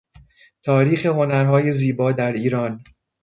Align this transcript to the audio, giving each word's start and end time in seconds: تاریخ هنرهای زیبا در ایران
تاریخ 0.63 1.05
هنرهای 1.05 1.71
زیبا 1.71 2.11
در 2.11 2.31
ایران 2.31 2.83